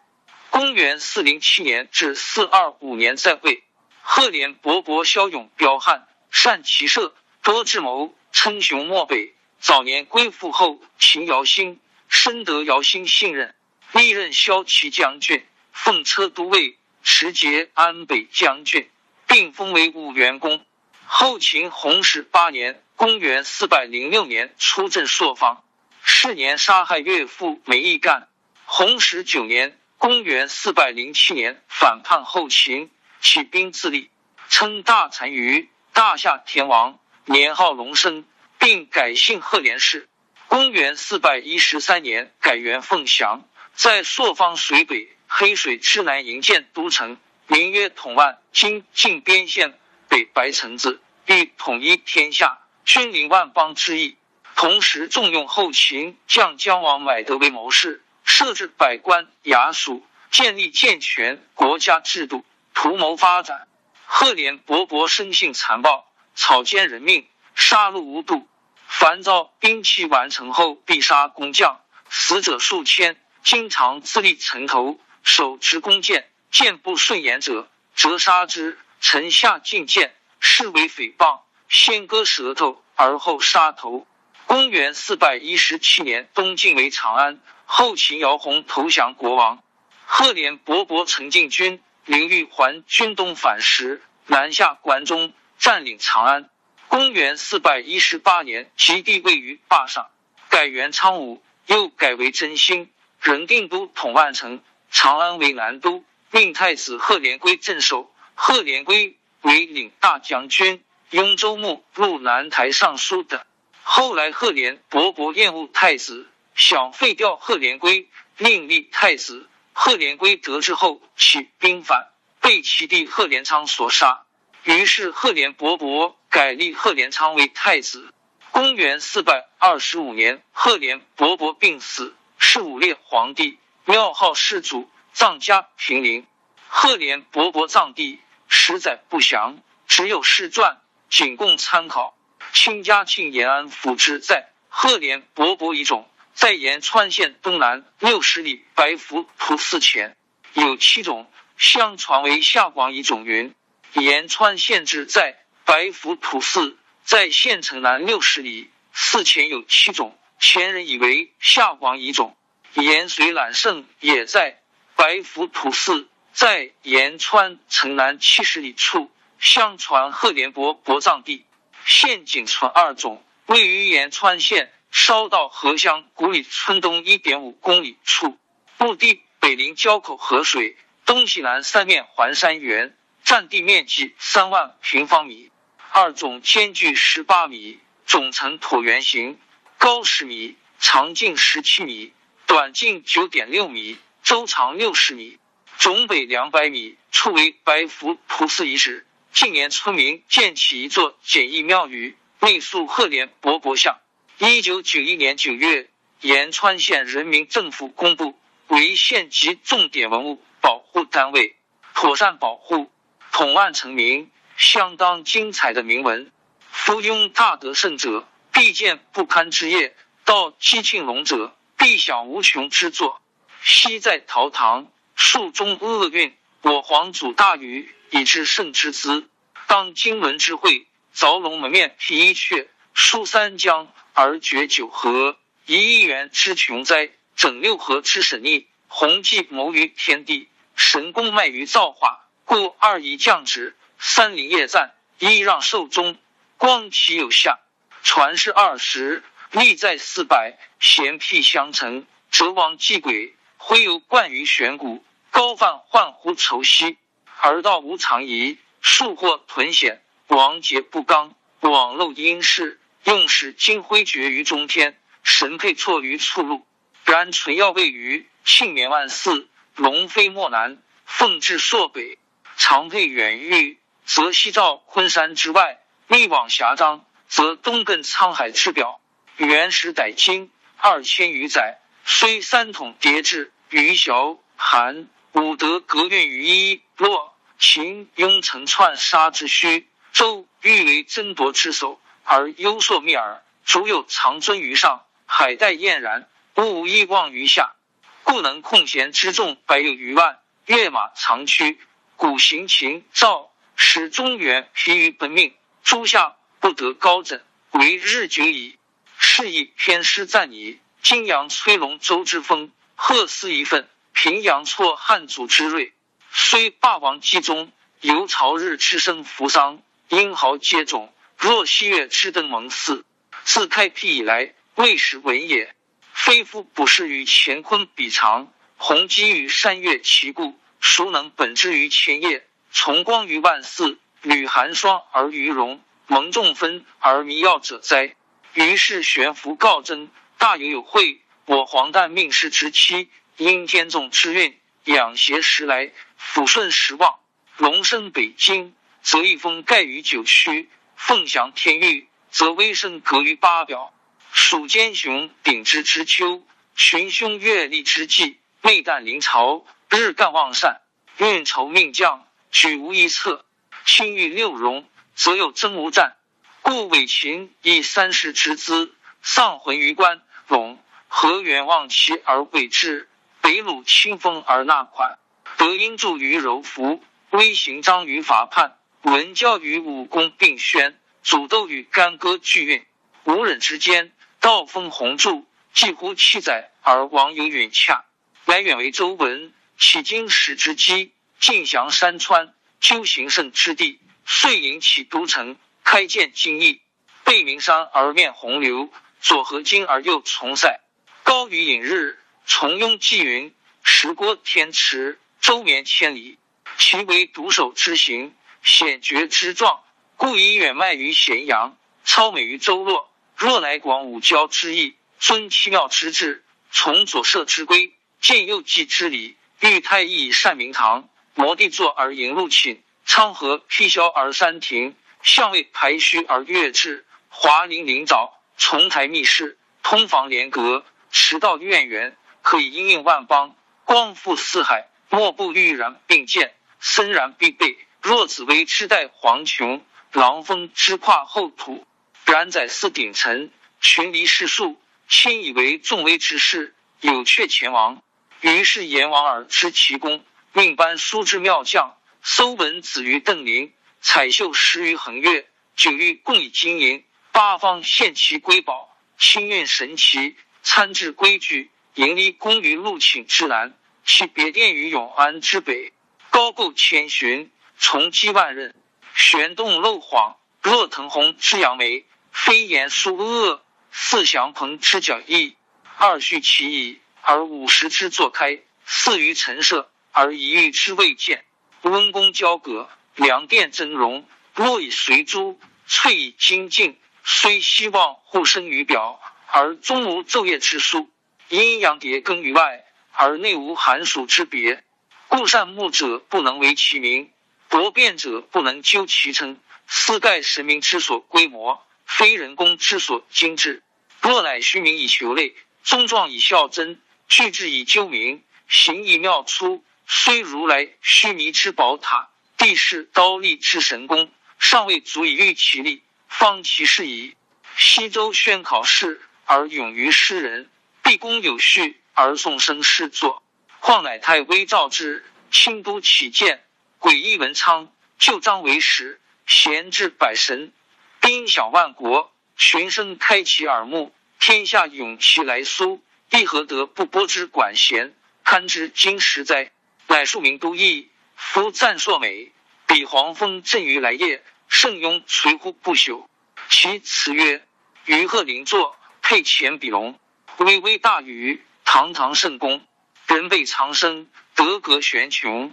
[0.49, 3.62] 公元四零七年至四二五年在位。
[4.01, 9.34] 赫连勃勃骁勇彪悍，善骑射，多智谋，称雄漠北。
[9.61, 11.78] 早年归附后秦姚兴，
[12.09, 13.55] 深得姚兴信任，
[13.93, 18.89] 历任骁骑将军、奉车都尉、持节安北将军。
[19.30, 20.64] 并封为武元公。
[21.05, 25.62] 后秦弘始八年（公元四百零六年）出镇朔方，
[26.03, 28.28] 是年杀害岳父梅义干。
[28.64, 34.11] 弘始九年（公元四百零七年）反叛后秦，起兵自立，
[34.49, 38.24] 称大单于、大夏天王，年号隆升，
[38.59, 40.09] 并改姓赫连氏。
[40.47, 43.47] 公元四百一十三年改元凤翔，
[43.79, 47.16] 在朔方水北、黑水之南营建都城。
[47.47, 54.16] 名曰统万，今晋边县北白城子，欲统一天下，君临万邦之意。
[54.57, 63.68] 同时重用后秦将姜王买德为谋士，设置百官衙署，建立健全国家制度，图谋发展。
[64.07, 66.05] 赫连勃勃生性残暴，
[66.35, 68.49] 草菅人命，杀戮无度。
[68.89, 73.16] 凡造兵器完成后，必杀工匠，死者数千。
[73.49, 76.28] 经常自立城头，手持弓箭。
[76.51, 78.76] 见不顺眼者，折杀之。
[79.01, 84.07] 臣下进谏，视为诽谤，先割舌头，而后杀头。
[84.44, 89.62] 公元四百一十七年，东晋为长安，后秦姚泓投降国王。
[90.05, 96.51] 赫连勃勃陈进军，林玉环军东返时，南下关中，占领长安。
[96.88, 100.11] 公元四百一十八年，其地位于坝上，
[100.51, 102.90] 改元昌武，又改为真兴，
[103.20, 106.04] 仍定都统万城，长安为南都。
[106.30, 113.40] 命太子贺连归镇守，贺连归为领大将军、雍州牧、入南台尚书等。
[113.82, 119.48] 后来贺连勃勃厌恶太子，想废掉贺连归，另立太子。
[119.72, 122.08] 贺连归得知后起兵反，
[122.40, 124.24] 被其弟贺连昌所杀。
[124.64, 128.12] 于是贺连勃勃改立贺连昌为太子。
[128.50, 134.89] 公元四百二十五年，贺连勃勃病死，是武烈皇帝，庙号世祖。
[135.11, 136.28] 葬家平陵，
[136.68, 139.59] 赫连勃勃葬地实载不详，
[139.89, 140.80] 只有世传，
[141.11, 142.16] 仅供参考。
[142.53, 150.16] 清嘉庆延安府志在赫连勃勃遗冢，在延川县东南六十里白浮屠寺前，
[150.53, 153.24] 有七种，相传为夏广遗冢。
[153.24, 153.53] 云
[153.95, 162.36] 延川县志在白浮屠寺，在县城南六十里，寺前有七种，前人以为夏广遗种，
[162.74, 164.61] 盐水揽胜也在。
[164.95, 171.45] 白浮土寺在延川城南七十里处，相传赫连勃勃葬地。
[171.84, 178.36] 现仅存二种，位于延川县烧道河乡古里村东一点五公里处，
[178.76, 180.76] 墓地北临交口河水，
[181.07, 185.53] 东西南三面环山原，占地面积三万平方米。
[185.93, 189.39] 二种间距十八米，总呈椭圆形，
[189.79, 192.12] 高十米，长近十七米，
[192.47, 193.97] 短近九点六米。
[194.24, 195.39] 周长六十米，
[195.79, 199.07] 总北两百米，处为白福菩萨遗址。
[199.33, 203.99] 近年村民建起一座简易庙宇，内塑赫连勃勃像。
[204.39, 205.89] 一九九一年九月，
[206.20, 211.57] 延川县人民政府公布为县级重点文物保护单位，
[211.95, 212.91] 妥善保护。
[213.31, 216.31] 统万成名，相当精彩的铭文：
[216.70, 219.92] 夫庸大德圣者，必见不堪之业；
[220.24, 223.22] 道积庆隆者，必享无穷之作。
[223.62, 226.36] 昔在陶唐，数中厄运。
[226.62, 229.28] 我皇祖大禹以至圣之资，
[229.68, 242.26] 当经纶之会，凿龙门面辟一阙，疏三江而绝九河，移一元之穷灾，整六合之神逆，弘济谋于天地，神功迈于造化。
[242.44, 246.18] 故二仪降职，三灵业赞，一让寿终，
[246.56, 247.61] 光其有下。
[248.09, 253.34] 传世二十，历在四百，贤辟相承，则王继轨。
[253.59, 256.96] 徽游冠于玄古，高泛患乎愁兮，
[257.42, 258.56] 而道无常宜。
[258.80, 266.66] 树或屯险，王节不刚，网漏阴事，用使金辉绝于中天，神配错于处路。
[267.04, 272.18] 然纯药未于庆绵万寺，龙飞莫南，凤至朔北，
[272.56, 279.01] 长佩远域，则西照昆山之外；密往峡张，则东亘沧海之表。
[279.37, 287.35] 原始逮金二千余载，虽三统叠至于小韩，武德格运于一洛。
[287.61, 293.43] 秦雍城篡杀之虚，周欲为争夺之首，而幽朔密耳。
[293.64, 297.74] 主有长尊于上，海带晏然，物无一望于下，
[298.22, 301.81] 故能控弦之众百有余万，跃马长驱，
[302.14, 306.37] 古行秦赵，使中原疲于奔命，诸夏
[306.68, 308.76] 不得高枕，为日久矣。
[309.16, 310.78] 是以偏师赞矣。
[311.00, 315.94] 金阳崔龙周之风，贺斯一愤；平阳挫汉祖之锐。
[316.30, 321.10] 虽霸王击中，犹朝日之生扶桑，英豪皆种。
[321.38, 323.02] 若西月之登蒙嗣，
[323.44, 325.74] 自开辟以来，未始闻也。
[326.12, 335.80] 非夫不是与乾坤比长，鸿基于山岳其故，孰能本之于前夜，崇光于万祀，履寒霜而于荣，
[336.11, 338.16] 蒙众分而迷耀者哉？
[338.54, 341.20] 于是悬浮告征，大有有会。
[341.44, 344.59] 我黄旦命世之妻，因天纵之运。
[344.84, 347.18] 养邪时来，抚顺时旺。
[347.59, 353.92] 龙生北京，则一风盖于九曲；凤翔天域，则威声隔于八表。
[354.32, 356.42] 蜀奸雄鼎之之秋，
[356.74, 358.38] 群凶月历之际。
[358.62, 360.80] 内旦临朝，日干旺善，
[361.18, 363.44] 运筹命将，举无一策。
[363.84, 364.88] 青玉六荣，
[365.18, 366.14] 则有争无战。
[366.62, 373.08] 故伪秦以三世之资，丧魂于关陇，何远望其而未至？
[373.40, 375.18] 北虏清风而纳款，
[375.56, 382.86] 德音助于柔服，威行章于法判，文教与武功并宣，主斗与干戈俱运。
[383.24, 385.42] 无忍之间，道风鸿著，
[385.74, 388.04] 几乎七载而王有允洽。
[388.44, 393.98] 来远为周文，起经史之基，尽降山川，究行胜之地。
[394.31, 396.83] 遂引起都城，开建京邑，
[397.24, 400.81] 背名山而面洪流，左河津而右从塞，
[401.22, 402.18] 高于隐日。
[402.45, 406.39] 从庸纪云，石郭天池，周绵千里。
[406.76, 409.83] 其为独守之行，险绝之状，
[410.16, 413.11] 故以远迈于咸阳，超美于周洛。
[413.35, 432.16] 若乃广武交之意，尊七庙之制，从左舍之规，见右祭之礼，欲太乙善明堂，摩地坐而迎入寝，昌河辟萧而三庭，相位排虚而乐至，华林灵沼，重台密室，通房连阁，驰道苑园。
[432.42, 437.78] 可以应应万邦，光复四海，莫不欲然并见，森然必备。
[438.02, 441.86] 若紫薇之代黄琼，狼峰之跨后土，
[442.26, 443.50] 然载四鼎臣，
[443.80, 448.02] 群离世数，亲以为众威之事，有却前王。
[448.42, 461.70] 于是阎王而知其功，命班书之妙将，搜文子于邓林，彩绣石于横岳，九域共以金银，八方献其瑰宝，清运神奇，参制规矩。
[461.94, 465.92] 盈利功于陆寝之南，其别殿于永安之北，
[466.30, 468.72] 高构千寻，重积万仞，
[469.14, 475.56] 玄洞漏晃，若腾鸿之扬眉，飞檐疏恶，似祥鹏之角翼。
[475.96, 481.44] 二序其意，而五十之作开，四于陈设，而一玉之未见。
[481.83, 484.24] 温宫交阁，良殿峥嵘，
[484.55, 491.09] 若以随珠，翠以金镜，虽希望互生于表，而终无昼夜之殊。
[491.49, 494.85] 阴阳叠更于外，而内无寒暑之别。
[495.29, 497.31] 故善目者不能为其名，
[497.68, 499.59] 博辩者不能究其称。
[499.87, 503.83] 斯盖神明之所规模，非人工之所精致。
[504.20, 517.36] 若乃虚名以求类，宗状以效真，句志以究明，形以妙出，虽如来须弥之宝塔，地势刀立之神功，尚未足以喻其力，方其事矣。
[517.76, 520.70] 西周宣考试而勇于诗人。
[521.02, 523.42] 毕恭有序而宋声诗作，
[523.80, 526.64] 况乃太微诏之，清都起见，
[526.98, 530.72] 诡异文昌，旧章为实，贤治百神，
[531.20, 539.70] 兵小万国，群生开其耳目，天下涌其来苏，亦何得不播之管弦，堪知今时哉？
[540.09, 542.50] 乃庶民都邑，夫赞硕美，
[542.86, 546.26] 比黄蜂振于来夜，圣庸垂乎不朽。
[546.70, 547.62] 其词曰：
[548.06, 550.18] 于鹤临坐，佩前比龙。
[550.56, 552.80] 巍巍大宇，堂堂圣宫，
[553.26, 555.72] 人辈长生，德格玄穹，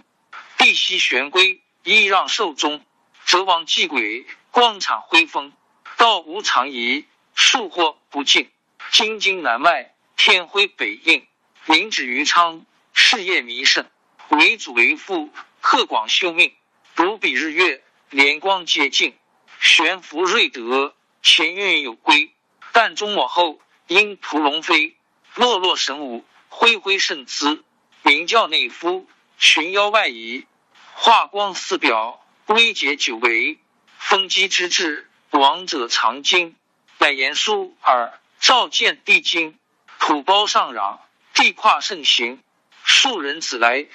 [0.58, 2.84] 地息玄龟，揖让寿终，
[3.24, 5.54] 则王祭鬼，光产辉风，
[5.96, 8.50] 道无常仪，树或不尽，
[8.92, 11.26] 金经南外，天辉北应，
[11.64, 13.86] 明指于昌，事业弥盛，
[14.30, 16.54] 为祖为父，克广修命，
[16.94, 19.16] 如比日月，连光接近，
[19.60, 22.32] 悬浮瑞德，前运有归，
[22.72, 24.96] 但中我后，因屠龙飞，
[25.34, 27.64] 落落神武，恢恢圣姿。
[28.02, 29.08] 名教内夫，
[29.38, 30.46] 群妖外移，
[30.94, 33.58] 化光四表，微结九维，
[33.98, 36.54] 风机之至，王者藏经，
[36.98, 39.58] 乃言书耳，照见地经，
[39.98, 41.00] 土包上壤，
[41.34, 42.40] 地跨盛行，
[42.84, 43.86] 数人子来，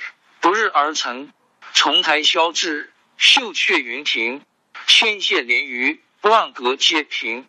[0.41, 1.31] 不日而成，
[1.71, 4.43] 重台消至，秀阙云亭，
[4.87, 7.47] 千谢连鱼，万阁皆平，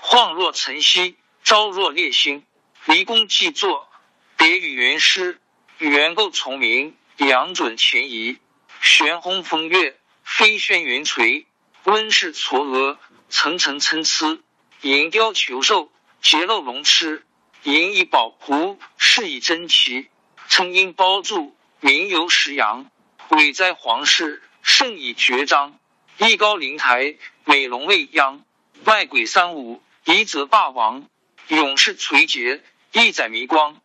[0.00, 2.44] 晃若晨曦，昭若烈星，
[2.86, 3.88] 离宫既作，
[4.36, 5.40] 别与云师。
[5.78, 8.38] 元构重明，阳准前移，
[8.80, 11.46] 玄轰风月，飞轩云垂，
[11.84, 14.42] 温室嵯峨，层层参差，
[14.80, 17.24] 银雕求兽，结漏龙痴，
[17.62, 20.08] 银以宝壶，饰以珍奇，
[20.48, 22.86] 称因包住，名游石阳，
[23.28, 25.74] 伟哉皇室，盛以绝章，
[26.16, 28.40] 艺高灵台，美龙未央，
[28.86, 31.04] 外鬼三五，夷则霸王，
[31.48, 32.62] 勇士垂结，
[32.92, 33.76] 一载迷光。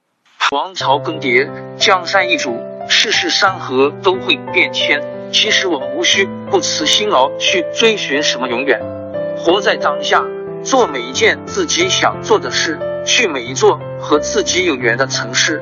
[0.52, 5.04] 王朝更迭，江山易主，世事山河都会变迁。
[5.34, 8.80] 其实我们无需不辞辛劳去追寻什么永远，
[9.36, 10.24] 活在当下，
[10.64, 15.62] 做每一件自己想做的事，去每一座和自己有缘的城市，